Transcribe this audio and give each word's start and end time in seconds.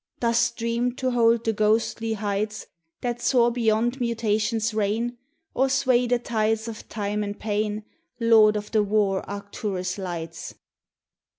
Dost 0.19 0.57
dream 0.57 0.93
to 0.95 1.11
hold 1.11 1.43
the 1.45 1.53
ghostly 1.53 2.13
heights 2.13 2.65
That 3.01 3.21
soar 3.21 3.51
beyond 3.51 4.01
Mutation's 4.01 4.73
reign, 4.73 5.19
Or 5.53 5.69
sway 5.69 6.07
the 6.07 6.17
tides 6.17 6.67
of 6.67 6.89
Time 6.89 7.23
and 7.23 7.39
Pain, 7.39 7.85
Lord 8.19 8.55
of 8.55 8.71
the 8.71 8.81
war 8.81 9.21
Arcturus 9.29 9.99
lights? 9.99 10.55